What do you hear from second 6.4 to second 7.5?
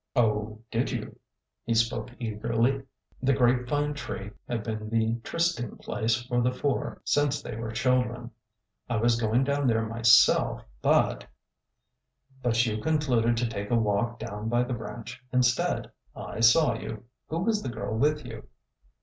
the four since